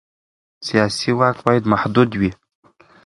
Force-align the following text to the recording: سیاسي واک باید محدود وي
سیاسي 0.67 1.09
واک 1.19 1.37
باید 1.45 1.63
محدود 1.73 2.09
وي 2.19 2.31